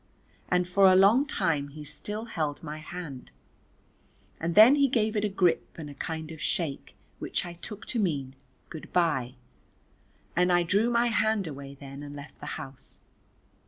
[0.49, 3.29] And for a long time he still held my hand,
[4.39, 7.53] and then he gave it a grip and a kind of a shake which I
[7.53, 8.35] took to mean
[8.71, 9.35] "Goodbye"
[10.35, 13.01] and I drew my hand away then and left the house.